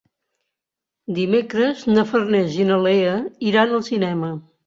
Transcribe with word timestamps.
Dimecres 1.17 1.83
na 1.91 2.05
Farners 2.13 2.57
i 2.63 2.67
na 2.71 2.81
Lea 2.87 3.13
iran 3.51 3.79
al 3.79 3.87
cinema. 3.91 4.35